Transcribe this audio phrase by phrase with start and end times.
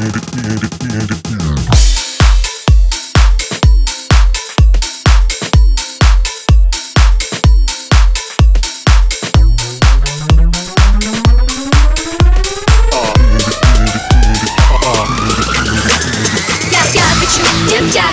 [0.00, 0.06] Я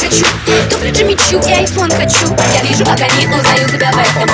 [0.00, 0.24] хочу
[1.46, 2.34] Я айфон хочу.
[2.54, 4.33] Я вижу, пока не узнаю себя в этом.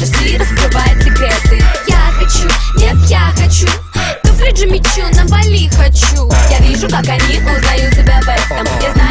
[0.00, 1.62] Прости, раскрывай секреты.
[1.86, 3.66] Я хочу, нет, я хочу.
[4.22, 6.26] Туфли Джимми Чу, на Бали хочу.
[6.50, 8.66] Я вижу, как они узнают себя в этом.
[8.80, 9.09] Я знаю,